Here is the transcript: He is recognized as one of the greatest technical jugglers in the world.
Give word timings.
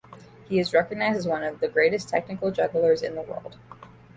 He 0.49 0.57
is 0.57 0.73
recognized 0.73 1.19
as 1.19 1.27
one 1.27 1.43
of 1.43 1.59
the 1.59 1.67
greatest 1.67 2.09
technical 2.09 2.49
jugglers 2.49 3.03
in 3.03 3.13
the 3.13 3.21
world. 3.21 3.59